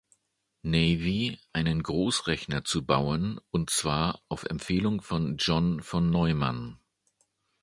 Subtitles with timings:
[0.63, 6.79] Navy, einen Großrechner zu bauen, und zwar auf Empfehlung von John von Neumann.